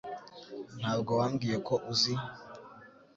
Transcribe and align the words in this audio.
Ntabwo 0.79 1.11
wambwiye 1.19 1.57
ko 1.67 1.73
uzi 1.91 2.13